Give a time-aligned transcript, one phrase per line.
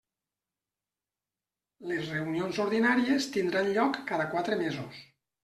[1.91, 5.07] Les reunions ordinàries tindran lloc cada quatre mesos.